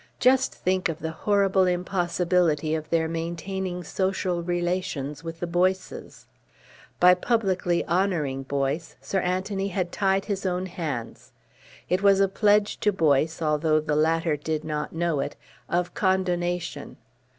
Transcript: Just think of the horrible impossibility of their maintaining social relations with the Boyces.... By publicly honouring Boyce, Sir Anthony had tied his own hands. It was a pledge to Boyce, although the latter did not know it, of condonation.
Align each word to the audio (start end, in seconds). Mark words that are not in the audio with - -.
Just 0.19 0.55
think 0.55 0.89
of 0.89 0.97
the 0.97 1.11
horrible 1.11 1.67
impossibility 1.67 2.73
of 2.73 2.89
their 2.89 3.07
maintaining 3.07 3.83
social 3.83 4.41
relations 4.41 5.23
with 5.23 5.39
the 5.39 5.45
Boyces.... 5.45 6.25
By 6.99 7.13
publicly 7.13 7.85
honouring 7.85 8.41
Boyce, 8.41 8.95
Sir 8.99 9.19
Anthony 9.19 9.67
had 9.67 9.91
tied 9.91 10.25
his 10.25 10.43
own 10.43 10.65
hands. 10.65 11.33
It 11.87 12.01
was 12.01 12.19
a 12.19 12.27
pledge 12.27 12.79
to 12.79 12.91
Boyce, 12.91 13.43
although 13.43 13.79
the 13.79 13.95
latter 13.95 14.35
did 14.35 14.63
not 14.63 14.91
know 14.91 15.19
it, 15.19 15.35
of 15.69 15.93
condonation. 15.93 16.95